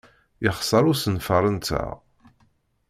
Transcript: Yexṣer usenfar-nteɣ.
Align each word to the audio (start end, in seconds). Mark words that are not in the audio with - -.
Yexṣer 0.43 0.83
usenfar-nteɣ. 0.91 1.89